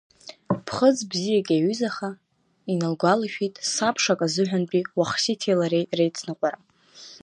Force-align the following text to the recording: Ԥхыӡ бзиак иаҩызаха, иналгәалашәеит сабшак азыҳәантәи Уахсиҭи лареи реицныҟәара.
Ԥхыӡ 0.65 0.97
бзиак 1.09 1.47
иаҩызаха, 1.53 2.09
иналгәалашәеит 2.71 3.55
сабшак 3.71 4.19
азыҳәантәи 4.25 4.83
Уахсиҭи 4.97 5.59
лареи 5.59 5.85
реицныҟәара. 5.97 6.59